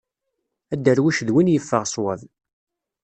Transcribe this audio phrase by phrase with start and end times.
[0.73, 2.21] Adarwic d win yeffeɣ swab.